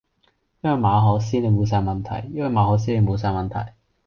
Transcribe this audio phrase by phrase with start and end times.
[0.61, 3.73] 因為馬可思你無曬問題，因為馬可思你無曬問題